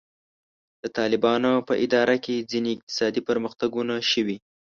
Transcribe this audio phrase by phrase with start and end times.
[0.81, 4.37] د طالبانو په اداره کې ځینې اقتصادي پرمختګونه شوي.